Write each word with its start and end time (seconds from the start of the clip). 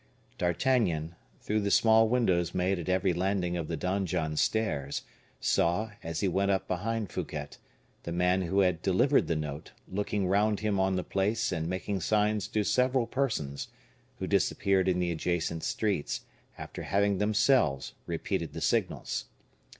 D'Artagnan, 0.39 1.13
through 1.41 1.59
the 1.61 1.69
small 1.69 2.09
windows 2.09 2.55
made 2.55 2.79
at 2.79 2.89
every 2.89 3.13
landing 3.13 3.55
of 3.55 3.67
the 3.67 3.77
donjon 3.77 4.35
stairs, 4.35 5.03
saw, 5.39 5.91
as 6.01 6.21
he 6.21 6.27
went 6.27 6.49
up 6.49 6.67
behind 6.67 7.11
Fouquet, 7.11 7.49
the 8.01 8.11
man 8.11 8.41
who 8.41 8.61
had 8.61 8.81
delivered 8.81 9.27
the 9.27 9.35
note, 9.35 9.73
looking 9.87 10.25
round 10.27 10.61
him 10.61 10.79
on 10.79 10.95
the 10.95 11.03
place 11.03 11.51
and 11.51 11.67
making 11.67 11.99
signs 12.01 12.47
to 12.47 12.63
several 12.63 13.05
persons, 13.05 13.67
who 14.17 14.25
disappeared 14.25 14.87
in 14.87 14.97
the 14.97 15.11
adjacent 15.11 15.63
streets, 15.63 16.21
after 16.57 16.81
having 16.81 17.19
themselves 17.19 17.93
repeated 18.07 18.53
the 18.53 18.61
signals. 18.61 19.25